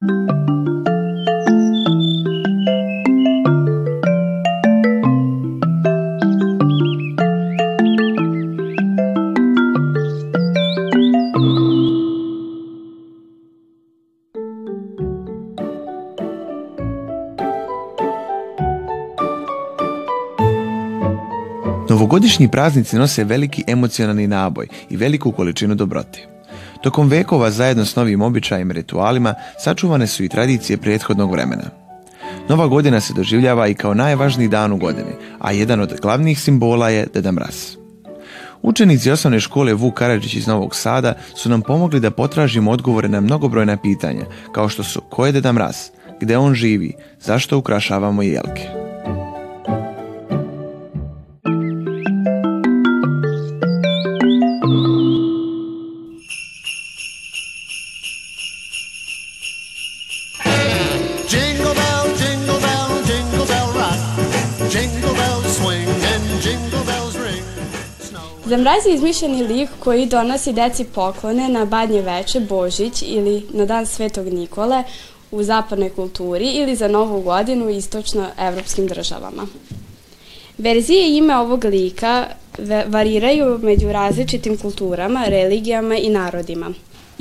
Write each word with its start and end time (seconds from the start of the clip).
Novogodišnji 0.00 0.08
praznici 22.48 22.96
nose 22.96 23.24
veliki 23.24 23.64
emocionalni 23.66 24.26
naboj 24.26 24.68
i 24.90 24.96
veliku 24.96 25.32
količinu 25.32 25.74
dobrote. 25.74 26.39
Tokom 26.82 27.08
vekova 27.08 27.50
zajedno 27.50 27.84
s 27.84 27.96
novim 27.96 28.22
običajima 28.22 28.72
i 28.72 28.76
ritualima 28.76 29.34
sačuvane 29.58 30.06
su 30.06 30.24
i 30.24 30.28
tradicije 30.28 30.76
prethodnog 30.76 31.32
vremena. 31.32 31.70
Nova 32.48 32.66
godina 32.66 33.00
se 33.00 33.14
doživljava 33.14 33.68
i 33.68 33.74
kao 33.74 33.94
najvažniji 33.94 34.48
dan 34.48 34.72
u 34.72 34.76
godini, 34.76 35.12
a 35.38 35.52
jedan 35.52 35.80
od 35.80 36.00
glavnih 36.02 36.40
simbola 36.40 36.88
je 36.88 37.06
Deda 37.14 37.32
Mraz. 37.32 37.76
Učenici 38.62 39.10
osnovne 39.10 39.40
škole 39.40 39.74
Vuk 39.74 39.94
Karadžić 39.94 40.34
iz 40.34 40.46
Novog 40.46 40.74
Sada 40.74 41.14
su 41.34 41.48
nam 41.48 41.62
pomogli 41.62 42.00
da 42.00 42.10
potražimo 42.10 42.70
odgovore 42.70 43.08
na 43.08 43.20
mnogobrojna 43.20 43.76
pitanja, 43.76 44.24
kao 44.52 44.68
što 44.68 44.82
su 44.82 45.00
ko 45.10 45.26
je 45.26 45.32
Deda 45.32 45.52
Mraz, 45.52 45.76
gde 46.20 46.38
on 46.38 46.54
živi, 46.54 46.92
zašto 47.20 47.58
ukrašavamo 47.58 48.22
jelke. 48.22 48.79
Zamraz 68.50 68.86
je 68.86 68.94
izmišljeni 68.94 69.42
lik 69.42 69.68
koji 69.78 70.06
donosi 70.06 70.52
deci 70.52 70.84
poklone 70.84 71.48
na 71.48 71.64
badnje 71.64 72.00
veče, 72.02 72.40
Božić 72.40 73.02
ili 73.02 73.46
na 73.52 73.64
dan 73.64 73.86
Svetog 73.86 74.26
Nikole 74.26 74.82
u 75.30 75.42
zapadnoj 75.42 75.90
kulturi 75.90 76.50
ili 76.50 76.76
za 76.76 76.88
Novu 76.88 77.20
godinu 77.20 77.66
u 77.66 77.70
istočno-evropskim 77.70 78.88
državama. 78.88 79.46
Verzije 80.58 81.16
ime 81.16 81.36
ovog 81.36 81.64
lika 81.64 82.26
variraju 82.86 83.58
među 83.62 83.92
različitim 83.92 84.58
kulturama, 84.58 85.24
religijama 85.24 85.96
i 85.96 86.08
narodima. 86.08 86.72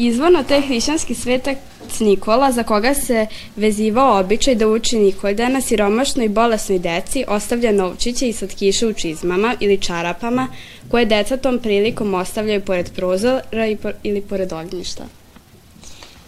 Izvorno 0.02 0.44
te 0.44 0.62
hrišćanski 0.62 1.16
svetac 1.16 1.58
Nikola, 2.00 2.52
za 2.52 2.64
koga 2.64 2.94
se 2.94 3.28
vezivao 3.56 4.20
običaj 4.20 4.56
da 4.56 4.68
uči 4.68 4.98
Nikoldana 4.98 5.62
siromašnoj 5.62 6.26
i 6.26 6.30
bolesnoj 6.30 6.80
deci, 6.80 7.26
ostavlja 7.28 7.72
novčiće 7.72 8.30
i 8.30 8.34
slatkiše 8.34 8.88
u 8.88 8.94
čizmama 8.94 9.56
ili 9.60 9.78
čarapama, 9.78 10.48
koje 10.92 11.06
deca 11.06 11.38
tom 11.38 11.60
prilikom 11.60 12.14
ostavljaju 12.14 12.62
pored 12.62 12.92
prozora 12.96 13.66
ili 14.04 14.22
pored 14.22 14.54
ognjišta. 14.54 15.19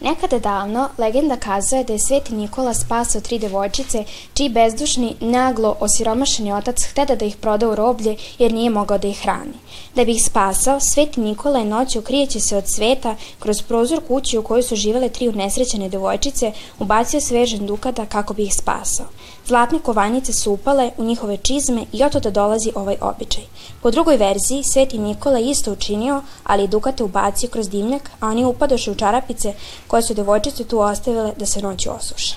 Nekada 0.02 0.40
davno, 0.40 0.90
legenda 0.98 1.36
kazuje 1.36 1.84
da 1.84 1.94
je 1.94 2.00
sveti 2.00 2.36
Nikola 2.36 2.74
spasao 2.74 3.22
tri 3.22 3.40
devojčice, 3.40 4.04
čiji 4.34 4.50
bezdušni, 4.50 5.16
naglo 5.20 5.76
osiromašeni 5.80 6.54
otac 6.54 6.84
hteda 6.84 7.16
da 7.16 7.26
ih 7.26 7.36
proda 7.38 7.70
u 7.70 7.76
roblje 7.76 8.16
jer 8.40 8.54
nije 8.54 8.70
mogao 8.70 8.98
da 8.98 9.08
ih 9.08 9.22
hrani. 9.22 9.54
Da 9.96 10.06
bi 10.06 10.12
ih 10.12 10.26
spasao, 10.26 10.80
sveti 10.80 11.22
Nikola 11.22 11.60
je 11.60 11.66
noću 11.66 12.02
krijeći 12.02 12.40
se 12.40 12.58
od 12.58 12.68
sveta 12.68 13.16
kroz 13.40 13.62
prozor 13.62 14.02
kući 14.08 14.38
u 14.38 14.44
kojoj 14.44 14.64
su 14.64 14.76
živele 14.76 15.10
tri 15.10 15.28
unesrećene 15.28 15.90
devojčice, 15.90 16.52
ubacio 16.80 17.22
svežen 17.22 17.66
dukata 17.66 18.06
kako 18.06 18.34
bi 18.34 18.44
ih 18.44 18.54
spasao. 18.56 19.06
Zlatne 19.46 19.80
kovanjice 19.80 20.34
su 20.34 20.52
upale 20.52 20.92
u 20.98 21.04
njihove 21.04 21.38
čizme 21.38 21.86
i 21.94 22.04
oto 22.04 22.20
da 22.20 22.30
dolazi 22.30 22.72
ovaj 22.76 22.96
običaj. 23.02 23.44
Po 23.82 23.92
drugoj 23.92 24.18
verziji, 24.18 24.64
Sveti 24.64 24.98
Nikola 24.98 25.40
isto 25.40 25.72
učinio, 25.72 26.22
ali 26.44 26.64
i 26.64 26.68
dukate 26.68 27.04
ubacio 27.04 27.50
kroz 27.50 27.70
dimnjak, 27.70 28.12
a 28.20 28.28
oni 28.28 28.46
upadoše 28.46 28.92
u 28.92 28.96
čarapice 28.96 29.54
koje 29.92 30.04
su 30.04 30.14
devojčice 30.14 30.64
tu 30.64 30.80
ostavile 30.80 31.34
da 31.38 31.46
se 31.46 31.62
noći 31.62 31.90
osuše. 31.90 32.36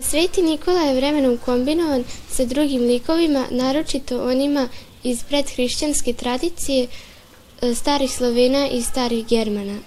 Sveti 0.00 0.42
Nikola 0.42 0.80
je 0.80 0.94
vremenom 0.94 1.38
kombinovan 1.44 2.04
sa 2.30 2.44
drugim 2.44 2.82
likovima, 2.82 3.44
naročito 3.50 4.28
onima 4.28 4.68
iz 5.02 5.24
predhrišćanske 5.24 6.12
tradicije 6.12 6.86
e, 6.86 7.74
starih 7.74 8.10
Slovena 8.10 8.68
i 8.68 8.82
starih 8.82 9.26
Germana. 9.26 9.78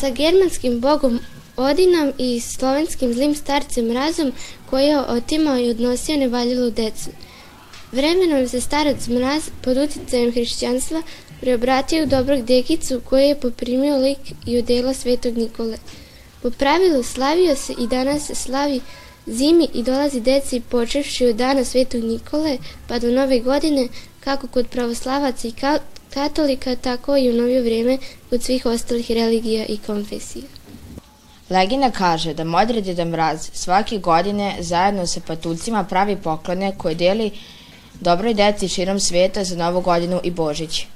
Sa 0.00 0.10
germanskim 0.10 0.80
bogom 0.80 1.20
Odinom 1.56 2.12
i 2.18 2.40
slovenskim 2.40 3.12
zlim 3.14 3.34
starcem 3.34 3.92
Razom 3.92 4.32
koji 4.70 4.86
je 4.86 5.00
otimao 5.00 5.58
i 5.58 5.70
odnosio 5.70 6.16
nevaljilu 6.16 6.70
decu. 6.70 7.10
Vremenom 7.92 8.48
se 8.48 8.60
starac 8.60 9.08
Mraz 9.08 9.42
pod 9.62 9.76
uticajem 9.76 10.32
hrišćanstva 10.32 11.02
preobratio 11.40 12.02
u 12.02 12.06
dobrog 12.06 12.42
dekicu 12.42 13.00
koji 13.04 13.28
je 13.28 13.40
poprimio 13.40 13.96
lik 13.96 14.18
i 14.46 14.58
odela 14.58 14.94
svetog 14.94 15.36
Nikole. 15.36 15.76
Po 16.44 16.50
pravilu 16.50 17.02
slavio 17.02 17.56
se 17.56 17.72
i 17.78 17.86
danas 17.86 18.26
se 18.26 18.34
slavi 18.34 18.80
zimi 19.26 19.68
i 19.74 19.82
dolazi 19.82 20.20
deci 20.20 20.60
počevši 20.60 21.26
od 21.26 21.36
dana 21.36 21.64
svetog 21.64 22.04
Nikole 22.04 22.58
pa 22.88 22.98
do 22.98 23.10
nove 23.10 23.40
godine 23.40 23.88
kako 24.20 24.46
kod 24.46 24.66
pravoslavaca 24.68 25.48
i 25.48 25.52
katolika 26.14 26.76
tako 26.76 27.16
i 27.16 27.30
u 27.30 27.32
novije 27.32 27.62
vreme 27.62 27.98
kod 28.30 28.42
svih 28.42 28.66
ostalih 28.66 29.10
religija 29.10 29.64
i 29.68 29.78
konfesija. 29.86 30.44
Legenda 31.50 31.90
kaže 31.90 32.34
da 32.34 32.44
modri 32.44 32.82
Deda 32.82 33.04
Mraz 33.04 33.50
svake 33.52 33.98
godine 33.98 34.56
zajedno 34.60 35.06
sa 35.06 35.20
patuljcima 35.26 35.84
pravi 35.84 36.16
poklone 36.16 36.78
koje 36.78 36.94
deli 36.94 37.30
dobroj 38.00 38.34
deci 38.34 38.68
širom 38.68 39.00
sveta 39.00 39.44
za 39.44 39.56
Novu 39.56 39.80
godinu 39.80 40.20
i 40.24 40.30
Božić. 40.30 40.86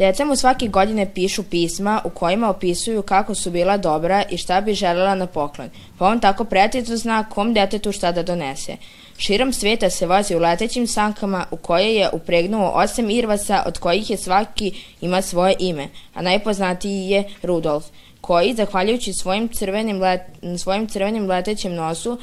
Deca 0.00 0.24
mu 0.24 0.36
svake 0.36 0.68
godine 0.68 1.14
pišu 1.14 1.42
pisma 1.42 2.00
u 2.04 2.10
kojima 2.10 2.50
opisuju 2.50 3.02
kako 3.02 3.34
su 3.34 3.50
bila 3.50 3.76
dobra 3.76 4.22
i 4.30 4.36
šta 4.36 4.60
bi 4.60 4.74
želela 4.74 5.14
na 5.14 5.26
poklon, 5.26 5.70
pa 5.98 6.06
on 6.06 6.20
tako 6.20 6.44
precizno 6.44 6.96
zna 6.96 7.24
kom 7.28 7.54
detetu 7.54 7.92
šta 7.92 8.12
da 8.12 8.22
donese. 8.22 8.76
Širom 9.18 9.52
sveta 9.52 9.90
se 9.90 10.06
vozi 10.06 10.34
u 10.34 10.38
letećim 10.38 10.86
sankama 10.86 11.44
u 11.50 11.56
koje 11.56 11.94
je 11.94 12.10
upregnuo 12.12 12.72
osam 12.74 13.10
irvasa 13.10 13.62
od 13.66 13.78
kojih 13.78 14.10
je 14.10 14.16
svaki 14.16 14.72
ima 15.00 15.22
svoje 15.22 15.56
ime, 15.58 15.88
a 16.14 16.22
najpoznatiji 16.22 17.10
je 17.10 17.24
Rudolf 17.42 17.84
koji, 18.20 18.54
zahvaljujući 18.54 19.12
svojim 19.12 19.48
crvenim, 19.48 20.00
let, 20.00 20.20
svojim 20.58 20.88
crvenim 20.88 21.26
letećem 21.26 21.74
nosu, 21.74 22.18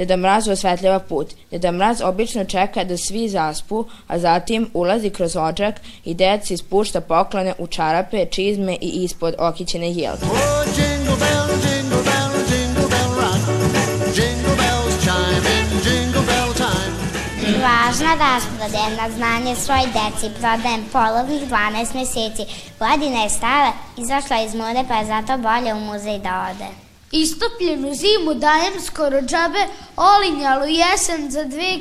Deda 0.00 0.16
Mraz 0.16 0.48
osvetljava 0.48 0.98
put. 0.98 1.34
Deda 1.50 1.72
Mraz 1.72 2.00
obično 2.02 2.44
čeka 2.44 2.84
da 2.84 2.96
svi 2.96 3.28
zaspu, 3.28 3.84
a 4.06 4.18
zatim 4.18 4.70
ulazi 4.74 5.10
kroz 5.10 5.36
ođak 5.36 5.74
i 6.04 6.14
deci 6.14 6.56
spušta 6.56 7.00
poklone 7.00 7.54
u 7.58 7.66
čarape, 7.66 8.26
čizme 8.26 8.76
i 8.80 8.88
ispod 9.04 9.34
okićene 9.38 9.92
jelke. 9.92 10.24
Oh, 10.24 10.64
jingle 10.76 11.16
bell, 11.22 11.48
jingle 11.64 12.02
bell, 12.08 12.32
jingle 12.50 12.88
bell 12.92 13.12
rock. 13.20 13.42
Jingle 14.16 14.56
bells 14.62 14.94
chime 15.04 15.44
in 15.56 15.68
jingle 15.86 16.22
bell 16.30 16.52
time. 16.54 16.94
Važna 17.62 18.12
rasprodaja 18.24 18.88
na 19.00 19.10
znanje 19.16 19.56
svoj 19.56 19.84
deci 19.98 20.34
prodajem 20.40 20.84
polovnih 20.92 21.42
12 21.50 21.94
meseci. 21.94 22.44
Godina 22.78 23.22
je 23.22 23.30
stara, 23.30 23.72
izašla 23.96 24.42
iz 24.42 24.54
mode 24.54 24.84
pa 24.88 24.94
je 24.94 25.06
zato 25.06 25.38
bolje 25.38 25.74
u 25.74 25.80
muzej 25.80 26.18
da 26.18 26.50
ode. 26.50 26.89
Istopljenu 27.12 27.94
zimu 27.94 28.34
dajem 28.34 28.80
skoro 28.86 29.20
džabe, 29.20 29.66
olinjalu 29.96 30.66
jesen 30.66 31.30
za 31.30 31.44
dve 31.44 31.78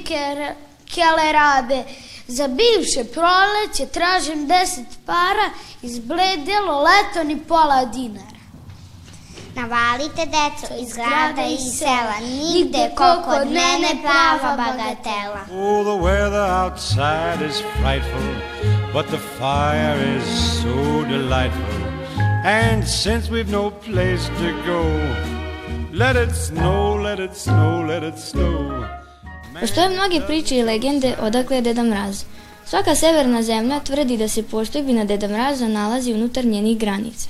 kelerabe. 0.96 1.84
Za 2.28 2.48
bivše 2.48 3.04
proleće 3.14 3.86
tražim 3.94 4.48
deset 4.48 4.88
para, 5.06 5.50
izbledelo 5.82 6.84
leto 6.84 7.24
ni 7.24 7.40
pola 7.40 7.86
dinara. 7.86 8.40
Navalite 9.56 10.26
deco 10.26 10.74
iz 10.82 10.94
grada 10.94 11.46
i 11.46 11.58
sela, 11.58 12.16
nigde 12.22 12.92
ko 12.96 13.22
kod 13.26 13.48
mene 13.48 14.02
prava 14.04 14.58
bagatela. 14.58 15.42
Oh, 15.52 15.84
the 15.84 16.04
weather 16.06 16.46
outside 16.64 17.50
is 17.50 17.64
frightful, 17.80 18.30
but 18.94 19.06
the 19.08 19.20
fire 19.40 20.18
is 20.18 20.26
so 20.62 21.06
delightful. 21.10 21.79
And 22.46 22.88
since 22.88 23.30
we've 23.30 23.52
no 23.52 23.70
place 23.70 24.28
to 24.28 24.52
go, 24.66 24.84
let 25.94 26.16
it 26.16 26.34
snow, 26.36 26.96
let 26.96 27.20
it 27.20 27.36
snow, 27.36 27.84
let 27.88 28.04
it 28.04 28.18
snow. 28.18 28.86
Postoje 29.60 29.90
mnoge 29.90 30.22
priče 30.28 30.58
i 30.58 30.64
legende 30.64 31.16
odakle 31.22 31.56
je 31.56 31.62
Deda 31.62 31.84
Mraz. 31.84 32.24
Svaka 32.66 32.96
severna 32.96 33.44
zemlja 33.44 33.80
tvrdi 33.80 34.18
da 34.18 34.28
se 34.28 34.44
postojbina 34.44 35.06
Deda 35.06 35.28
Mraza 35.28 35.68
nalazi 35.68 36.14
unutar 36.14 36.46
njenih 36.46 36.78
granica. 36.78 37.30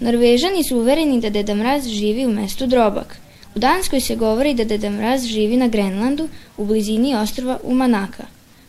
Norvežani 0.00 0.64
su 0.64 0.78
uvereni 0.78 1.20
da 1.20 1.30
Deda 1.30 1.54
Mraz 1.54 1.88
živi 1.88 2.26
u 2.26 2.30
mestu 2.30 2.66
Drobak. 2.66 3.18
U 3.54 3.58
Danskoj 3.58 4.00
se 4.00 4.16
govori 4.16 4.54
da 4.54 4.64
Deda 4.64 4.90
Mraz 4.90 5.24
živi 5.24 5.56
na 5.56 5.68
Grenlandu 5.68 6.28
u 6.56 6.64
blizini 6.64 7.14
ostrva 7.14 7.58
Umanaka. 7.62 8.24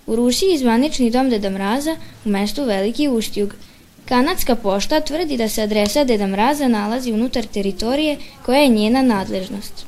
U 0.07 0.15
Rusiji 0.15 0.57
zvanični 0.57 1.11
dom 1.11 1.29
Deda 1.29 1.49
Mraza 1.49 1.95
u 2.25 2.29
mestu 2.29 2.63
Veliki 2.63 3.07
Uštjug– 3.07 3.53
Kanadska 4.05 4.55
pošta 4.55 5.01
tvrdi 5.01 5.37
da 5.37 5.49
se 5.49 5.61
adresa 5.61 6.03
Deda 6.03 6.27
Mraza 6.27 6.67
nalazi 6.67 7.11
unutar 7.11 7.45
teritorije 7.45 8.17
koja 8.45 8.59
je 8.59 8.67
njena 8.67 9.01
nadležnost. 9.01 9.85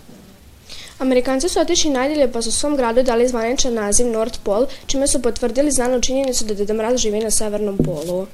Amerikanci 1.00 1.50
su 1.50 1.60
otišli 1.60 1.90
najdjelje 1.90 2.32
pa 2.32 2.42
su 2.42 2.52
svom 2.52 2.76
gradu 2.76 3.04
dali 3.04 3.28
zvaničan 3.28 3.74
naziv 3.74 4.08
North 4.08 4.40
Pole, 4.44 4.68
čime 4.86 5.08
su 5.08 5.22
potvrdili 5.22 5.72
znanu 5.72 6.02
činjenicu 6.02 6.46
da 6.46 6.54
Deda 6.54 6.74
Mraz 6.74 7.00
živi 7.00 7.20
na 7.20 7.32
severnom 7.32 7.78
polu. 7.78 8.28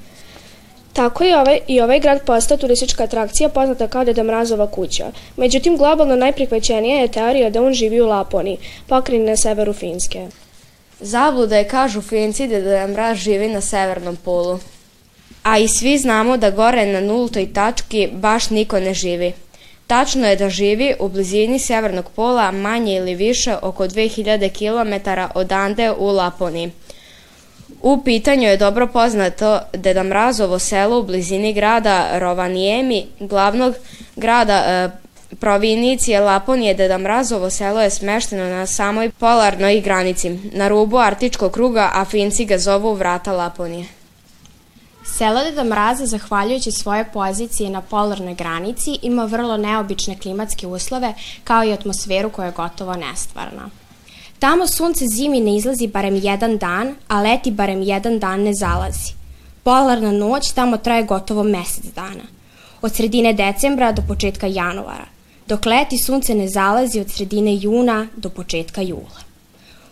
Tako 0.92 1.24
je 1.24 1.38
ovaj, 1.38 1.60
i 1.66 1.80
ovaj 1.80 2.00
grad 2.00 2.22
postao 2.24 2.56
turistička 2.56 3.04
atrakcija 3.04 3.48
poznata 3.48 3.88
kao 3.88 4.04
Deda 4.04 4.22
Mrazova 4.22 4.66
kuća. 4.66 5.06
Međutim, 5.36 5.76
globalno 5.76 6.16
najprihvaćenija 6.16 7.00
je 7.00 7.08
teorija 7.08 7.50
da 7.50 7.62
on 7.62 7.72
živi 7.72 8.00
u 8.00 8.06
Laponiji, 8.06 8.58
pokrini 8.86 9.24
na 9.24 9.36
severu 9.36 9.72
Finske. 9.72 10.26
Zabluda 11.00 11.56
je, 11.56 11.68
kažu 11.68 12.02
Finci, 12.02 12.48
da 12.48 12.60
Deda 12.60 12.86
Mraz 12.86 13.18
živi 13.18 13.48
na 13.48 13.60
severnom 13.60 14.16
polu. 14.16 14.58
A 15.42 15.58
i 15.58 15.68
svi 15.68 15.98
znamo 15.98 16.36
da 16.36 16.50
gore 16.50 16.86
na 16.86 17.00
nultoj 17.00 17.52
tački 17.52 18.08
baš 18.12 18.50
niko 18.50 18.80
ne 18.80 18.94
živi. 18.94 19.32
Tačno 19.86 20.28
je 20.28 20.36
da 20.36 20.50
živi 20.50 20.94
u 21.00 21.08
blizini 21.08 21.58
severnog 21.58 22.10
pola 22.16 22.50
manje 22.50 22.96
ili 22.96 23.14
više 23.14 23.56
oko 23.62 23.84
2000 23.84 24.50
km 24.52 25.10
odande 25.34 25.92
u 25.98 26.06
Laponiji. 26.06 26.70
U 27.82 28.02
pitanju 28.04 28.48
je 28.48 28.56
dobro 28.56 28.86
poznato 28.86 29.60
Deda 29.72 30.02
Mrazovo 30.02 30.58
selo 30.58 30.98
u 30.98 31.02
blizini 31.02 31.52
grada 31.52 32.18
Rovaniemi, 32.18 33.06
glavnog 33.20 33.74
grada 34.16 34.54
e, 34.54 34.88
provinicije 35.36 36.20
Laponije 36.20 36.74
Deda 36.74 36.98
Mrazovo 36.98 37.50
selo 37.50 37.80
je 37.80 37.90
smešteno 37.90 38.44
na 38.44 38.66
samoj 38.66 39.10
polarnoj 39.10 39.80
granici, 39.80 40.38
na 40.52 40.68
rubu 40.68 40.98
Artičkog 40.98 41.52
kruga, 41.52 41.90
a 41.94 42.04
Finci 42.04 42.44
ga 42.44 42.58
zovu 42.58 42.94
vrata 42.94 43.32
Laponije. 43.32 43.97
Selo 45.16 45.44
Deda 45.44 45.64
Mraza, 45.64 46.06
zahvaljujući 46.06 46.72
svoje 46.72 47.04
pozicije 47.12 47.70
na 47.70 47.80
polarnoj 47.80 48.34
granici, 48.34 48.98
ima 49.02 49.24
vrlo 49.24 49.56
neobične 49.56 50.18
klimatske 50.18 50.66
uslove, 50.66 51.14
kao 51.44 51.64
i 51.64 51.72
atmosferu 51.72 52.30
koja 52.30 52.46
je 52.46 52.52
gotovo 52.52 52.96
nestvarna. 52.96 53.70
Tamo 54.38 54.66
sunce 54.66 55.06
zimi 55.06 55.40
ne 55.40 55.56
izlazi 55.56 55.86
barem 55.86 56.16
jedan 56.22 56.58
dan, 56.58 56.94
a 57.08 57.22
leti 57.22 57.50
barem 57.50 57.82
jedan 57.82 58.18
dan 58.18 58.40
ne 58.40 58.54
zalazi. 58.54 59.12
Polarna 59.62 60.12
noć 60.12 60.52
tamo 60.52 60.76
traje 60.76 61.02
gotovo 61.02 61.42
mesec 61.42 61.84
dana. 61.84 62.24
Od 62.82 62.94
sredine 62.94 63.32
decembra 63.32 63.92
do 63.92 64.02
početka 64.08 64.46
januara, 64.46 65.06
dok 65.46 65.66
leti 65.66 65.98
sunce 65.98 66.34
ne 66.34 66.48
zalazi 66.48 67.00
od 67.00 67.10
sredine 67.10 67.56
juna 67.56 68.06
do 68.16 68.28
početka 68.30 68.82
jula. 68.82 69.20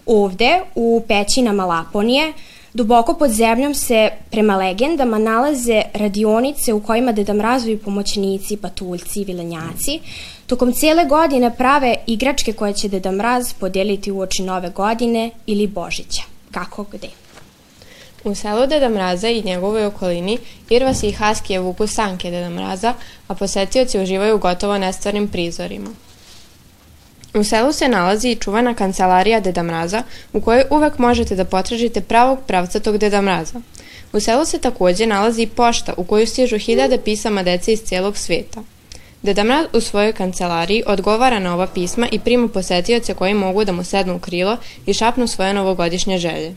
Ovde, 0.06 0.60
u 0.74 1.02
pećinama 1.08 1.64
Laponije, 1.64 2.32
Duboko 2.76 3.14
pod 3.14 3.31
zemljom 3.31 3.75
se, 3.75 4.11
prema 4.31 4.56
legendama, 4.56 5.19
nalaze 5.19 5.82
radionice 5.94 6.73
u 6.73 6.81
kojima 6.81 7.12
Deda 7.12 7.32
Mrazovi 7.32 7.78
pomoćnici, 7.78 8.56
patuljci 8.56 9.20
i 9.20 9.25
vilenjaci 9.25 10.00
tokom 10.46 10.73
cijele 10.73 11.05
godine 11.05 11.55
prave 11.56 11.94
igračke 12.06 12.52
koje 12.52 12.73
će 12.73 12.88
Deda 12.88 13.12
Mraz 13.12 13.52
podeliti 13.52 14.12
u 14.12 14.20
oči 14.20 14.43
nove 14.43 14.70
godine 14.70 15.31
ili 15.46 15.67
Božića. 15.67 16.23
Kako 16.50 16.84
gde? 16.93 17.08
U 18.25 18.34
selu 18.34 18.67
Deda 18.67 18.88
Mraza 18.88 19.29
i 19.29 19.43
njegovoj 19.43 19.87
okolini 19.87 20.38
Irvas 20.70 21.02
i 21.02 21.12
Haskije 21.12 21.61
vuku 21.61 21.87
sanke 21.87 22.31
Deda 22.31 22.50
Mraza, 22.50 22.94
a 23.29 23.34
posetioci 23.34 24.00
uživaju 24.00 24.38
gotovo 24.38 24.79
nestvarnim 24.79 25.29
prizorima. 25.29 26.06
U 27.36 27.44
selu 27.44 27.72
se 27.72 27.88
nalazi 27.88 28.30
i 28.30 28.36
čuvana 28.36 28.74
kancelarija 28.74 29.40
Deda 29.40 29.62
Mraza, 29.62 30.02
u 30.32 30.40
kojoj 30.40 30.64
uvek 30.70 30.98
možete 30.98 31.36
da 31.36 31.44
potražite 31.44 32.00
pravog 32.00 32.38
pravcatog 32.46 32.98
Deda 32.98 33.20
Mraza. 33.20 33.60
U 34.12 34.20
selu 34.20 34.44
se 34.44 34.58
takođe 34.58 35.06
nalazi 35.06 35.42
i 35.42 35.46
pošta 35.46 35.94
u 35.96 36.04
koju 36.04 36.26
stižu 36.26 36.58
hiljade 36.58 36.98
pisama 36.98 37.42
dece 37.42 37.72
iz 37.72 37.82
cijelog 37.82 38.16
sveta. 38.16 38.62
Deda 39.22 39.44
Mraz 39.44 39.66
u 39.72 39.80
svojoj 39.80 40.12
kancelariji 40.12 40.82
odgovara 40.86 41.38
na 41.38 41.54
ova 41.54 41.66
pisma 41.66 42.08
i 42.12 42.18
prima 42.18 42.48
posetioce 42.48 43.14
koji 43.14 43.34
mogu 43.34 43.64
da 43.64 43.72
mu 43.72 43.84
sednu 43.84 44.16
u 44.16 44.18
krilo 44.18 44.56
i 44.86 44.94
šapnu 44.94 45.26
svoje 45.26 45.54
novogodišnje 45.54 46.18
želje. 46.18 46.54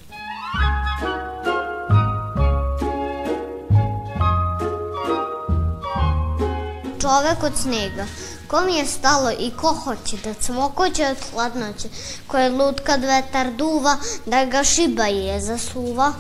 Čovek 7.01 7.43
od 7.43 7.57
snega 7.57 8.05
Kom 8.50 8.69
je 8.69 8.86
stalo 8.86 9.31
i 9.31 9.51
ko 9.51 9.74
hoće 9.74 10.18
da 10.24 10.34
cmokoće 10.34 11.07
od 11.07 11.18
hladnoće, 11.31 11.88
ko 12.28 12.38
je 12.38 12.50
lud 12.50 12.81
kad 12.84 13.04
vetar 13.04 13.51
duva, 13.51 13.96
da 14.25 14.46
ga 14.46 14.63
šiba 14.63 15.04
je 15.04 15.42
zasuva? 15.42 16.13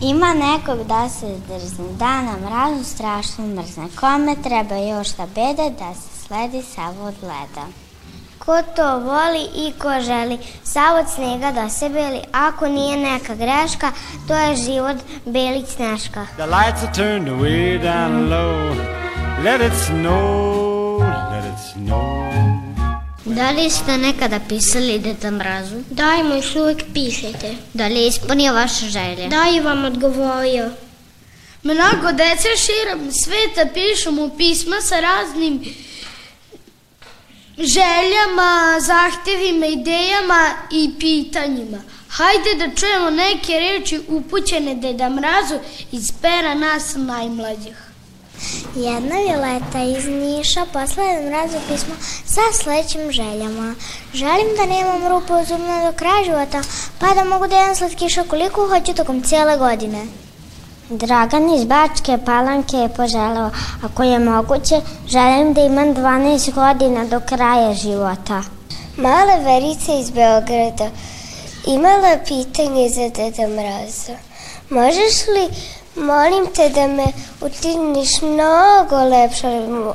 Ima 0.00 0.34
nekog 0.34 0.86
da 0.86 1.08
se 1.08 1.26
drzne, 1.48 1.84
da 1.98 2.22
nam 2.22 2.44
razum 2.50 2.84
strašno 2.84 3.46
mrzne. 3.46 3.86
Kome 4.00 4.34
treba 4.42 4.76
još 4.76 5.08
da 5.08 5.26
bede, 5.26 5.70
da 5.78 5.94
se 5.94 6.26
sledi 6.26 6.62
sav 6.74 7.04
od 7.04 7.14
leda. 7.22 7.66
Ko 8.38 8.62
to 8.76 8.98
voli 8.98 9.46
i 9.54 9.72
ko 9.78 10.00
želi 10.00 10.38
sav 10.64 10.96
od 10.96 11.06
snega 11.14 11.52
da 11.52 11.68
se 11.68 11.88
beli, 11.88 12.20
ako 12.32 12.68
nije 12.68 12.96
neka 12.96 13.34
greška, 13.34 13.92
to 14.28 14.34
je 14.34 14.56
život 14.56 14.96
belić 15.24 15.68
sneška. 15.68 16.26
The 16.36 16.46
lights 16.46 16.82
are 16.82 16.92
turned 16.94 17.28
way 17.28 17.82
down 17.82 18.28
low 18.28 18.96
let 19.42 19.60
it 19.60 19.72
snow. 19.72 20.55
Da 23.24 23.50
li 23.50 23.70
ste 23.70 23.98
nekada 23.98 24.40
pisali 24.48 24.98
Deda 24.98 25.30
Mrazu? 25.30 25.82
Da, 25.90 26.16
i 26.20 26.22
moj 26.22 26.42
uvijek 26.62 26.84
pišete. 26.94 27.54
Da 27.74 27.86
li 27.86 27.94
je 27.94 28.06
ispunio 28.06 28.52
vaše 28.52 28.86
želje? 28.86 29.28
Da, 29.28 29.44
i 29.56 29.60
vam 29.60 29.84
odgovorio. 29.84 30.70
Mnogo 31.62 32.12
dece 32.12 32.48
širom 32.56 33.12
sveta 33.12 33.72
pišu 33.74 34.12
mu 34.12 34.30
pisma 34.36 34.76
sa 34.80 35.00
raznim 35.00 35.64
željama, 37.58 38.80
zahtevima, 38.80 39.66
idejama 39.66 40.50
i 40.70 40.90
pitanjima. 40.98 41.78
Hajde 42.08 42.66
da 42.66 42.74
čujemo 42.74 43.10
neke 43.10 43.52
reči 43.52 44.00
upućene 44.08 44.74
Deda 44.74 45.08
Mrazu 45.08 45.58
iz 45.92 46.12
pera 46.22 46.54
nas 46.54 46.94
najmlađih. 46.96 47.85
Jedna 48.76 49.16
Violeta 49.16 49.98
iz 49.98 50.06
Niša 50.06 50.66
posla 50.72 51.02
je 51.02 51.30
mrazu 51.30 51.58
pismo 51.68 51.94
sa 52.26 52.40
sledećim 52.52 53.12
željama. 53.12 53.74
Želim 54.14 54.48
da 54.56 54.66
nemam 54.66 55.08
rupu 55.08 55.34
u 55.34 55.44
zubna 55.44 55.90
do 55.90 55.96
kraja 55.96 56.24
života, 56.24 56.62
pa 56.98 57.14
da 57.14 57.24
mogu 57.24 57.46
da 57.46 57.56
jedem 57.56 57.76
slatkiša 57.76 58.22
koliko 58.22 58.68
hoću 58.68 58.94
tokom 58.94 59.22
cijele 59.22 59.56
godine. 59.56 60.06
Dragan 60.90 61.54
iz 61.54 61.64
Bačke 61.64 62.18
Palanke 62.26 62.76
je 62.76 62.88
poželeo, 62.88 63.50
ako 63.82 64.02
je 64.02 64.18
moguće, 64.18 64.80
želim 65.08 65.54
da 65.54 65.60
imam 65.60 65.94
12 65.94 66.54
godina 66.54 67.04
do 67.04 67.20
kraja 67.20 67.74
života. 67.74 68.42
Mala 68.96 69.36
Verica 69.36 69.92
iz 70.00 70.10
Beograda 70.10 70.90
imala 71.66 72.18
pitanje 72.26 72.88
za 72.88 73.08
Deda 73.08 73.48
Mraza. 73.48 74.16
Možeš 74.70 75.26
li 75.26 75.48
Molim 75.96 76.46
te 76.54 76.68
da 76.68 76.86
me 76.86 77.04
učiniš 77.40 78.22
mnogo 78.22 78.96
lepša 79.04 79.48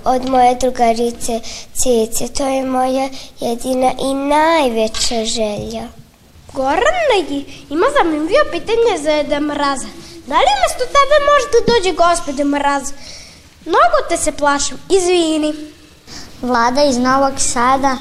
od 0.06 0.30
moje 0.30 0.56
drugarice 0.56 1.40
Cice. 1.74 2.28
To 2.28 2.48
je 2.48 2.66
moja 2.66 3.10
jedina 3.40 3.92
i 4.00 4.14
najveća 4.14 5.26
želja. 5.26 5.88
Goran 6.54 6.98
ima 7.70 7.86
zanimljivo 7.98 8.44
pitanje 8.52 9.04
za 9.04 9.12
Eda 9.12 9.40
Mraza. 9.40 9.88
Da 10.28 10.36
li 10.36 10.52
mesto 10.62 10.86
tebe 10.86 11.18
može 11.30 11.46
da 11.52 11.74
dođe 11.74 11.92
gospode 11.92 12.44
Mraz? 12.44 12.84
Mnogo 13.66 13.98
te 14.10 14.18
se 14.18 14.32
plašim, 14.32 14.78
izvini. 14.90 15.54
Vlada 16.42 16.84
iz 16.84 16.98
Novog 16.98 17.34
Sada 17.38 17.98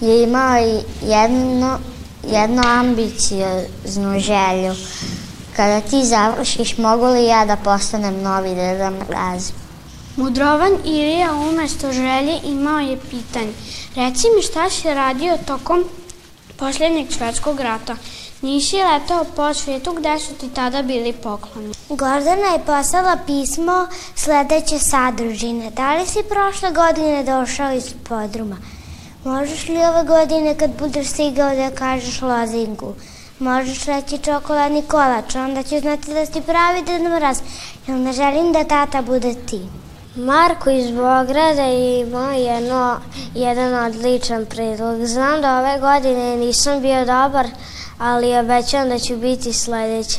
je 0.00 0.22
imao 0.22 0.56
jedno, 1.02 1.78
jedno 2.22 2.62
ambicijoznu 2.66 4.20
želju 4.20 4.74
Kada 5.56 5.80
ti 5.80 6.04
završiš, 6.04 6.78
mogu 6.78 7.06
li 7.06 7.24
ja 7.24 7.44
da 7.44 7.56
postanem 7.56 8.22
novi 8.22 8.54
Deda 8.54 8.90
Mraz? 8.90 9.50
Mudrovan 10.16 10.72
Irija 10.84 11.32
umesto 11.32 11.92
želje 11.92 12.40
imao 12.44 12.78
je 12.78 12.98
pitanje. 13.10 13.52
Reci 13.96 14.26
mi 14.36 14.42
šta 14.42 14.70
si 14.70 14.94
radio 14.94 15.38
tokom 15.46 15.84
posljednjeg 16.56 17.12
svetskog 17.12 17.60
rata. 17.60 17.96
Nisi 18.42 18.76
letao 18.76 19.24
po 19.36 19.54
svijetu 19.54 19.92
gde 19.92 20.18
su 20.18 20.34
ti 20.34 20.48
tada 20.54 20.82
bili 20.82 21.12
pokloni. 21.12 21.74
Gordana 21.88 22.46
je 22.52 22.64
poslala 22.66 23.16
pismo 23.26 23.86
sledeće 24.14 24.78
sadržine. 24.78 25.70
Da 25.70 25.94
li 25.94 26.06
si 26.06 26.18
prošle 26.28 26.70
godine 26.70 27.24
došao 27.24 27.72
iz 27.72 27.94
podruma? 28.08 28.56
Možeš 29.24 29.68
li 29.68 29.76
ove 29.76 30.04
godine 30.04 30.54
kad 30.54 30.70
budeš 30.78 31.06
stigao 31.06 31.56
da 31.56 31.70
kažeš 31.70 32.22
lozingu? 32.22 32.94
Možeš 33.38 33.84
reći 33.84 34.18
čokoladni 34.18 34.82
kolač, 34.82 35.34
onda 35.34 35.62
ću 35.62 35.80
znati 35.80 36.14
da 36.14 36.26
si 36.26 36.40
pravi 36.40 36.82
Ded 36.82 37.02
Mraz, 37.02 37.38
jer 37.86 37.96
ne 37.96 38.12
želim 38.12 38.52
da 38.52 38.64
tata 38.64 39.02
bude 39.02 39.34
ti. 39.34 39.60
Marko 40.16 40.70
iz 40.70 40.90
Bograda 40.90 41.66
ima 41.66 42.32
jedno, 42.32 43.00
jedan 43.34 43.86
odličan 43.86 44.46
predlog. 44.46 45.06
Znam 45.06 45.40
da 45.40 45.58
ove 45.58 45.80
godine 45.80 46.36
nisam 46.36 46.80
bio 46.80 47.00
dobar, 47.00 47.46
ali 47.98 48.38
obećam 48.38 48.88
da 48.88 48.98
ću 48.98 49.16
biti 49.16 49.52
sledeće. 49.52 50.18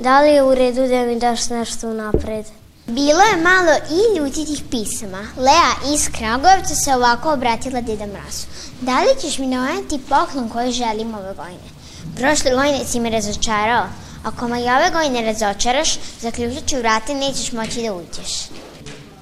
Da 0.00 0.20
li 0.20 0.28
je 0.28 0.42
u 0.42 0.54
redu 0.54 0.88
da 0.88 1.06
mi 1.06 1.18
daš 1.18 1.50
nešto 1.50 1.92
napred? 1.92 2.46
Bilo 2.86 3.20
je 3.20 3.42
malo 3.42 3.72
i 3.90 4.18
ljutitih 4.18 4.62
pisama. 4.70 5.18
Lea 5.36 5.94
iz 5.94 6.08
Kragujevca 6.18 6.74
se 6.74 6.94
ovako 6.94 7.32
obratila 7.32 7.80
Deda 7.80 8.06
Mrazu. 8.06 8.46
Da 8.80 9.00
li 9.00 9.20
ćeš 9.20 9.38
mi 9.38 9.50
doneti 9.50 10.00
poklon 10.08 10.48
koji 10.48 10.72
želim 10.72 11.14
ove 11.14 11.34
godine? 11.34 11.77
Prošle 12.18 12.50
godine 12.50 12.84
si 12.84 13.00
me 13.00 13.10
razočarao. 13.10 13.84
Ako 14.24 14.48
me 14.48 14.60
i 14.60 14.70
ove 14.70 14.90
godine 14.90 15.22
razočaraš, 15.22 15.98
zaključat 16.20 16.66
ću 16.66 16.76
vrate 16.76 17.14
nećeš 17.14 17.52
moći 17.52 17.82
da 17.82 17.94
uđeš. 17.94 18.48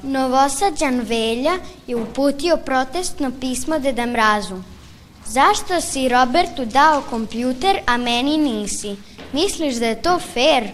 Novosađan 0.02 1.00
Velja 1.00 1.52
je 1.86 1.96
uputio 1.96 2.56
protestno 2.56 3.30
pismo 3.40 3.78
Deda 3.78 4.06
Mrazu. 4.06 4.62
Zašto 5.26 5.80
si 5.80 6.08
Robertu 6.08 6.64
dao 6.64 7.02
kompjuter, 7.10 7.78
a 7.86 7.96
meni 7.96 8.36
nisi? 8.36 8.96
Misliš 9.32 9.74
da 9.74 9.86
je 9.86 10.02
to 10.02 10.18
fair? 10.34 10.68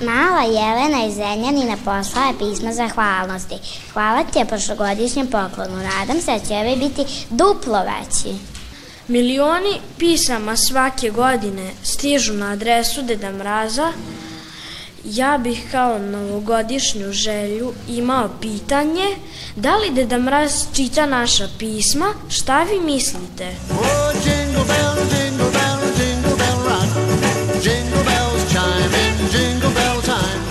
Mala 0.00 0.42
Jelena 0.42 1.04
iz 1.06 1.14
Zrenjanina 1.14 1.76
poslala 1.84 2.26
je 2.26 2.38
pismo 2.38 2.72
zahvalnosti. 2.72 3.54
Hvala 3.92 4.24
ti 4.24 4.38
je 4.38 4.44
prošlogodišnjem 4.44 5.26
poklonu. 5.26 5.76
Nadam 5.76 6.20
se 6.20 6.32
da 6.32 6.38
će 6.38 6.54
ovaj 6.54 6.76
biti 6.76 7.04
duplo 7.30 7.78
veći. 7.82 8.51
Milioni 9.12 9.80
pisama 9.98 10.56
svake 10.56 11.10
godine 11.10 11.70
stižu 11.82 12.32
na 12.32 12.52
adresu 12.52 13.02
Deda 13.02 13.32
Mraza. 13.32 13.92
Ja 15.04 15.38
bih 15.38 15.68
kao 15.70 15.98
novogodišnju 15.98 17.12
želju 17.12 17.72
imao 17.88 18.30
pitanje 18.40 19.16
da 19.56 19.76
li 19.76 19.90
Deda 19.90 20.18
Mraz 20.18 20.52
čita 20.76 21.06
naša 21.06 21.48
pisma, 21.58 22.14
šta 22.28 22.62
vi 22.62 22.80
mislite? 22.80 23.46
Oh, 23.70 24.14
jingle 24.24 24.64
bell, 24.64 24.96
jingle 25.12 25.50
bell, 25.52 25.80
jingle 25.98 26.36
bell 26.36 26.58
rock. 26.68 26.90
Jingle 27.64 28.04
bells 28.04 28.42
chime 28.52 28.96
in 29.08 29.26
jingle 29.32 29.70
bell 29.70 30.00
time. 30.02 30.42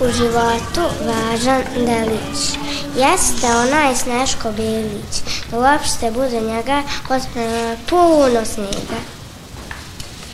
U 0.00 0.12
životu 0.12 0.94
važan 1.06 1.62
delić. 1.76 2.40
Jeste 2.96 3.46
onaj 3.46 3.96
Sneško 3.96 4.52
Bilić. 4.52 5.14
Uopšte 5.52 6.10
bude 6.10 6.40
njega 6.40 6.82
potpuno 7.08 7.76
puno 7.88 8.44
snega. 8.44 9.00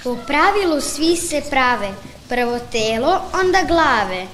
Po 0.04 0.16
pravilu 0.26 0.80
svi 0.80 1.16
se 1.16 1.42
prave, 1.50 1.92
prvo 2.28 2.58
telo, 2.72 3.20
onda 3.42 3.62
glave. 3.68 4.26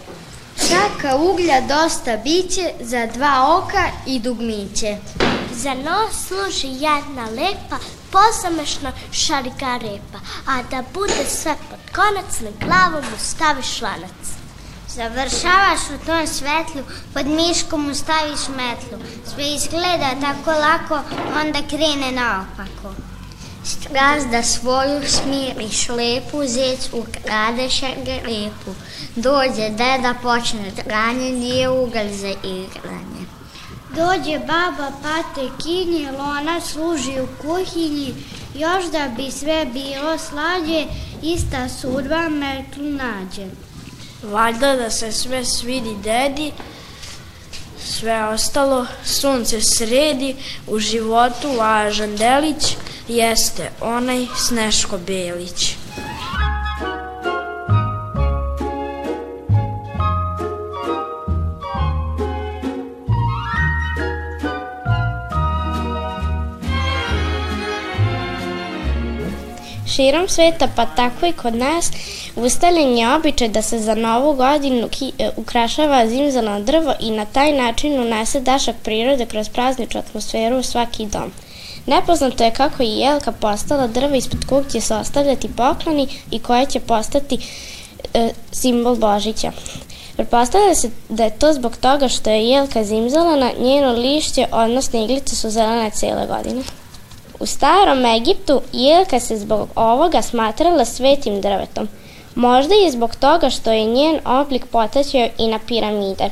Šaka 0.69 1.17
uglja 1.17 1.61
dosta 1.61 2.17
biće, 2.17 2.73
za 2.81 3.07
dva 3.07 3.59
oka 3.59 3.85
i 4.07 4.19
dugmiće. 4.19 4.97
Za 5.53 5.75
nos 5.75 6.27
služi 6.27 6.69
jedna 6.69 7.25
lepa, 7.25 7.77
pozamešna 8.11 8.93
šarika 9.13 9.79
repa, 9.83 10.19
a 10.47 10.63
da 10.71 10.83
bude 10.95 11.25
sve 11.29 11.55
pod 11.71 11.79
konac, 11.95 12.41
na 12.41 12.67
glavu 12.67 12.97
mu 12.97 13.19
staviš 13.19 13.81
lanac. 13.81 14.44
Završavaš 14.95 15.81
u 15.95 16.07
tom 16.07 16.27
svetlu, 16.27 16.83
pod 17.15 17.27
miškom 17.27 17.87
mu 17.87 17.95
staviš 17.95 18.49
metlu. 18.49 18.99
Sve 19.35 19.55
izgleda 19.55 20.11
tako 20.21 20.51
lako, 20.51 21.01
onda 21.41 21.59
krene 21.69 22.13
naopako. 22.13 22.95
Strazda 23.65 24.43
svoju 24.43 25.01
smiriš 25.07 25.89
lepu, 25.89 26.43
zec 26.47 26.89
ukrade 26.93 27.71
šargarepu. 27.71 28.75
Dođe 29.17 29.69
deda, 29.69 30.15
počne 30.23 30.73
dranje, 30.85 31.31
nije 31.31 31.69
ugalj 31.69 32.13
za 32.13 32.31
igranje. 32.45 33.25
Dođe 33.97 34.39
baba 34.39 34.91
pate 35.03 35.49
kinje, 35.63 36.11
lona 36.13 36.61
služi 36.61 37.21
u 37.21 37.27
kuhinji, 37.43 38.15
još 38.55 38.85
da 38.93 39.09
bi 39.17 39.31
sve 39.31 39.67
bilo 39.73 40.19
slađe, 40.19 40.87
ista 41.23 41.69
sudba 41.69 42.29
metlu 42.29 42.85
nađe. 42.85 43.64
Valjda 44.31 44.77
da 44.77 44.91
se 44.91 45.13
sve 45.13 45.45
svidi 45.45 45.95
dedi, 46.05 46.53
sve 47.87 48.25
ostalo 48.25 48.87
sunce 49.05 49.61
sredi, 49.61 50.37
u 50.67 50.79
životu 50.79 51.53
važan 51.59 52.17
delić 52.17 52.77
jeste 53.09 53.71
onaj 53.81 54.27
Sneško 54.37 54.99
Belić. 54.99 55.77
Širom 69.95 70.29
sveta, 70.29 70.69
pa 70.77 70.87
tako 70.87 71.27
i 71.27 71.33
kod 71.33 71.55
nas, 71.55 71.91
ustaljen 72.37 72.99
je 72.99 73.15
običaj 73.15 73.49
da 73.49 73.63
se 73.63 73.79
za 73.79 73.95
novu 73.95 74.35
godinu 74.35 74.89
ki, 74.89 75.13
e, 75.19 75.31
ukrašava 75.37 76.07
zimzano 76.09 76.61
drvo 76.61 76.95
i 77.01 77.11
na 77.11 77.25
taj 77.25 77.53
način 77.53 78.01
unese 78.01 78.41
dašak 78.41 78.77
prirode 78.83 79.27
kroz 79.27 79.49
prazničnu 79.49 80.01
atmosferu 80.01 80.59
u 80.59 80.63
svaki 80.63 81.07
dom. 81.07 81.33
Nepoznato 81.87 82.45
je 82.45 82.51
kako 82.51 82.83
je 82.83 82.89
jelka 82.89 83.33
postala 83.33 83.87
drvo 83.87 84.15
ispod 84.15 84.45
kog 84.49 84.65
će 84.73 84.81
se 84.81 84.95
ostavljati 84.95 85.49
pokloni 85.57 86.09
i 86.31 86.39
koja 86.39 86.67
će 86.67 86.81
postati 86.81 87.39
e, 88.15 88.31
simbol 88.53 88.97
Božića. 88.97 89.53
Pretpostavlja 90.17 90.75
se 90.75 90.91
da 91.09 91.25
je 91.25 91.39
to 91.39 91.53
zbog 91.53 91.77
toga 91.77 92.09
što 92.09 92.31
je 92.31 92.49
jelka 92.49 92.85
zimzalana, 92.85 93.51
njeno 93.61 93.93
lišće, 93.93 94.47
odnosno 94.53 95.05
iglice 95.05 95.37
su 95.37 95.51
zelene 95.51 95.91
cele 95.91 96.27
godine. 96.27 96.63
U 97.41 97.47
starom 97.47 98.05
Egiptu 98.05 98.61
jelka 98.73 99.21
se 99.21 99.37
zbog 99.37 99.69
ovoga 99.75 100.23
smatrala 100.23 100.85
svetim 100.85 101.41
drvetom. 101.41 101.89
Možda 102.35 102.75
i 102.75 102.91
zbog 102.91 103.17
toga 103.17 103.51
što 103.51 103.73
je 103.73 103.85
njen 103.85 104.21
oblik 104.25 104.67
potaćao 104.67 105.29
i 105.39 105.47
na 105.47 105.59
piramide. 105.67 106.31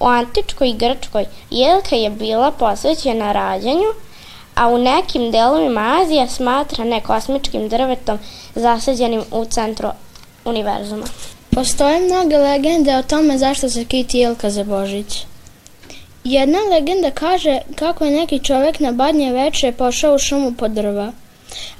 U 0.00 0.06
antičkoj 0.06 0.72
Grčkoj 0.72 1.24
jelka 1.50 1.96
je 1.96 2.10
bila 2.10 2.50
posvećena 2.50 3.32
rađanju, 3.32 3.88
a 4.54 4.68
u 4.68 4.78
nekim 4.78 5.30
delovima 5.30 5.98
Azija 6.02 6.28
smatra 6.28 6.84
nekosmičkim 6.84 7.68
drvetom 7.68 8.18
zasađenim 8.54 9.22
u 9.30 9.44
centru 9.44 9.88
univerzuma. 10.44 11.04
Postoje 11.50 12.00
mnoge 12.00 12.36
legende 12.36 12.96
o 12.96 13.02
tome 13.02 13.38
zašto 13.38 13.68
se 13.68 13.84
kiti 13.84 14.18
jelka 14.18 14.50
za 14.50 14.64
Božić. 14.64 15.26
Jedna 16.24 16.58
legenda 16.70 17.10
kaže 17.10 17.58
kako 17.74 18.04
je 18.04 18.10
neki 18.10 18.38
čovek 18.38 18.80
na 18.80 18.92
badnje 18.92 19.32
veče 19.32 19.72
pošao 19.72 20.14
u 20.14 20.18
šumu 20.18 20.52
po 20.58 20.68
drva, 20.68 21.12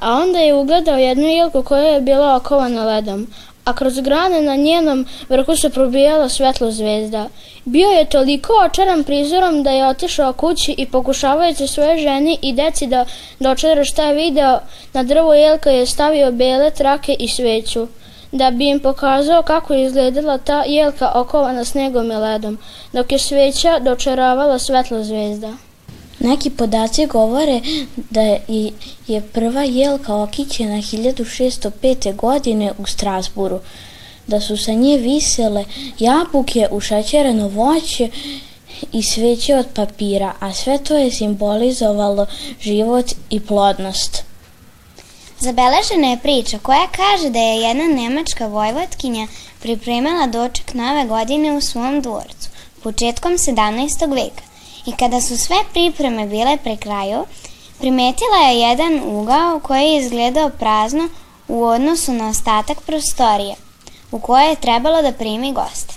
a 0.00 0.12
onda 0.12 0.38
je 0.38 0.54
ugledao 0.54 0.98
jednu 0.98 1.28
jelku 1.28 1.62
koja 1.62 1.82
je 1.82 2.00
bila 2.00 2.36
okovana 2.36 2.84
ledom, 2.84 3.26
a 3.64 3.74
kroz 3.74 4.00
grane 4.00 4.40
na 4.40 4.56
njenom 4.56 5.06
vrhu 5.28 5.56
se 5.56 5.70
probijala 5.70 6.28
svetlo 6.28 6.70
zvezda. 6.70 7.28
Bio 7.64 7.88
je 7.88 8.08
toliko 8.08 8.52
očaran 8.66 9.04
prizorom 9.04 9.62
da 9.62 9.70
je 9.70 9.88
otišao 9.88 10.32
kući 10.32 10.74
i 10.78 10.86
pokušavajući 10.86 11.66
svoje 11.66 11.98
ženi 11.98 12.38
i 12.42 12.52
deci 12.52 12.86
da 12.86 13.04
dočara 13.40 13.84
šta 13.84 14.02
je 14.02 14.14
video, 14.14 14.60
na 14.92 15.02
drvo 15.02 15.34
jelka 15.34 15.70
je 15.70 15.86
stavio 15.86 16.32
bele 16.32 16.70
trake 16.70 17.16
i 17.18 17.28
sveću 17.28 17.88
da 18.32 18.50
bi 18.50 18.68
im 18.68 18.80
pokazao 18.80 19.42
kako 19.42 19.74
je 19.74 19.86
izgledala 19.86 20.38
ta 20.38 20.64
jelka 20.66 21.12
okovana 21.14 21.64
snegom 21.64 22.10
i 22.10 22.14
ledom, 22.14 22.58
dok 22.92 23.12
je 23.12 23.18
sveća 23.18 23.78
dočaravala 23.78 24.58
svetlo 24.58 25.04
zvezda. 25.04 25.52
Neki 26.18 26.50
podaci 26.50 27.06
govore 27.06 27.60
da 28.10 28.20
je, 29.08 29.20
prva 29.32 29.62
jelka 29.62 30.16
okićena 30.16 30.76
1605. 30.76 32.16
godine 32.16 32.72
u 32.78 32.86
Strasburu, 32.86 33.60
da 34.26 34.40
su 34.40 34.56
sa 34.56 34.72
nje 34.72 34.96
visele 34.96 35.64
jabuke, 35.98 36.68
ušećereno 36.70 37.48
voće 37.48 38.08
i 38.92 39.02
sveće 39.02 39.56
od 39.56 39.66
papira, 39.74 40.32
a 40.40 40.52
sve 40.52 40.78
to 40.78 40.96
je 40.96 41.10
simbolizovalo 41.10 42.26
život 42.60 43.06
i 43.30 43.40
plodnost. 43.40 44.31
Zabeležena 45.42 46.08
je 46.10 46.16
priča 46.22 46.58
koja 46.58 46.86
kaže 46.86 47.30
da 47.30 47.38
je 47.38 47.60
jedna 47.60 47.84
nemačka 47.84 48.46
vojvotkinja 48.46 49.26
pripremala 49.62 50.26
doček 50.26 50.74
nove 50.74 51.04
godine 51.04 51.52
u 51.52 51.60
svom 51.60 52.00
dvorcu, 52.00 52.48
početkom 52.82 53.32
17. 53.32 54.14
veka. 54.14 54.42
I 54.86 54.92
kada 54.92 55.20
su 55.20 55.36
sve 55.36 55.56
pripreme 55.72 56.26
bile 56.26 56.56
pre 56.56 56.76
kraju, 56.76 57.24
primetila 57.78 58.36
je 58.36 58.60
jedan 58.60 59.00
ugao 59.04 59.60
koji 59.60 59.84
je 59.84 59.98
izgledao 59.98 60.50
prazno 60.50 61.08
u 61.48 61.64
odnosu 61.64 62.12
na 62.12 62.28
ostatak 62.28 62.80
prostorije, 62.80 63.54
u 64.12 64.18
kojoj 64.18 64.48
je 64.48 64.56
trebalo 64.56 65.02
da 65.02 65.12
primi 65.12 65.52
goste. 65.52 65.94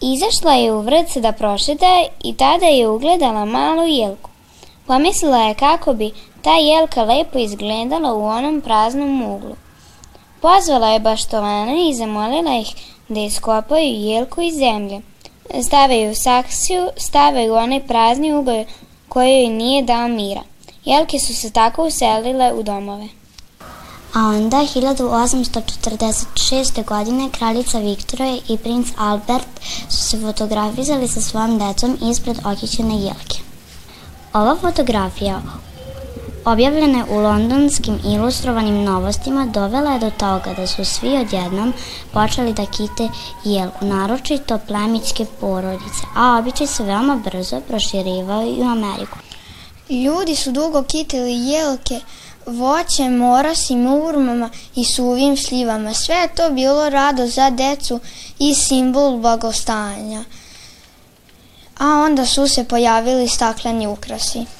Izašla 0.00 0.52
je 0.52 0.72
u 0.72 0.80
vrce 0.80 1.20
da 1.20 1.32
prošeta 1.32 2.04
i 2.24 2.36
tada 2.36 2.66
je 2.66 2.88
ugledala 2.88 3.44
malu 3.44 3.86
jelku. 3.86 4.30
Pomislila 4.86 5.38
je 5.38 5.54
kako 5.54 5.92
bi 5.92 6.10
ta 6.42 6.56
jelka 6.56 7.04
lepo 7.04 7.38
izgledala 7.38 8.14
u 8.14 8.24
onom 8.24 8.60
praznom 8.60 9.22
uglu. 9.22 9.56
Pozvala 10.40 10.88
je 10.88 11.00
baštovane 11.00 11.90
i 11.90 11.94
zamolila 11.94 12.56
ih 12.56 12.74
da 13.08 13.20
iskopaju 13.20 13.84
jelku 13.84 14.40
iz 14.40 14.54
zemlje. 14.54 15.00
Stavaju 15.62 16.14
saksiju, 16.14 16.88
stavaju 16.96 17.54
onaj 17.54 17.86
prazni 17.86 18.34
ugoj 18.34 18.64
koji 19.08 19.30
joj 19.30 19.48
nije 19.48 19.82
dao 19.82 20.08
mira. 20.08 20.40
Jelke 20.84 21.18
su 21.18 21.34
se 21.34 21.50
tako 21.50 21.86
uselile 21.86 22.52
u 22.52 22.62
domove. 22.62 23.08
A 24.14 24.20
onda 24.20 24.56
1846. 24.56 26.84
godine 26.84 27.28
kraljica 27.32 27.78
Viktorija 27.78 28.38
i 28.48 28.58
princ 28.58 28.88
Albert 28.98 29.48
su 29.88 29.96
se 29.96 30.20
fotografizali 30.20 31.08
sa 31.08 31.20
svojom 31.20 31.58
decom 31.58 31.98
ispred 32.10 32.38
okićene 32.44 32.94
jelke. 32.94 33.38
Ova 34.32 34.56
fotografija 34.60 35.40
objavljena 36.44 36.98
je 36.98 37.04
u 37.04 37.20
londonskim 37.20 37.98
ilustrovanim 38.04 38.84
novostima 38.84 39.46
dovela 39.46 39.92
je 39.92 39.98
do 39.98 40.10
toga 40.10 40.54
da 40.56 40.66
su 40.66 40.84
svi 40.84 41.18
odjednom 41.18 41.72
počeli 42.12 42.52
da 42.52 42.66
kite 42.66 43.08
jelku, 43.44 43.84
naročito 43.84 44.58
plemićke 44.58 45.26
porodice, 45.40 46.02
a 46.16 46.38
običaj 46.38 46.66
se 46.66 46.82
veoma 46.84 47.20
brzo 47.24 47.60
proširivao 47.60 48.42
i 48.42 48.62
u 48.62 48.64
Ameriku. 48.64 49.18
Ljudi 49.88 50.36
su 50.36 50.52
dugo 50.52 50.82
kitili 50.82 51.48
jelke, 51.48 52.00
voćem, 52.46 53.16
morasim, 53.16 53.86
urmama 53.86 54.50
i 54.74 54.84
suvim 54.84 55.36
šljivama. 55.36 55.94
Sve 55.94 56.14
je 56.14 56.34
to 56.34 56.50
bilo 56.50 56.90
rado 56.90 57.26
za 57.26 57.50
decu 57.50 58.00
i 58.38 58.54
simbol 58.54 59.16
blagostanja. 59.16 60.24
A 61.78 61.86
onda 61.86 62.26
su 62.26 62.48
se 62.48 62.64
pojavili 62.64 63.28
stakleni 63.28 63.86
ukrasi. 63.86 64.59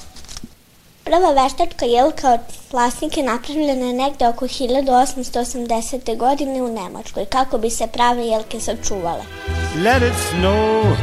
Prva 1.11 1.31
veštačka 1.35 1.85
jelka 1.85 2.29
od 2.33 2.39
plasnike 2.69 3.23
napravljena 3.23 3.85
je 3.85 3.93
negde 3.93 4.27
oko 4.27 4.45
1880. 4.45 6.17
godine 6.17 6.61
u 6.61 6.73
Nemačkoj, 6.73 7.25
kako 7.25 7.57
bi 7.57 7.69
se 7.69 7.87
prave 7.87 8.27
jelke 8.27 8.59
sačuvale. 8.59 9.23
Let 9.83 10.03
it 10.03 10.15
snow, 10.31 10.95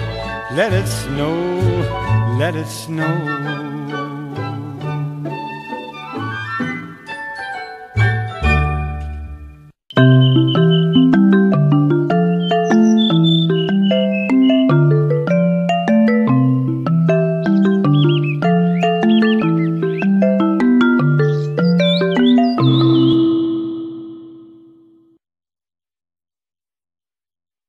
let 0.57 0.73
it 0.73 0.89
snow, 1.05 1.39
let 2.41 2.55
it 2.55 2.73
snow. 2.87 3.68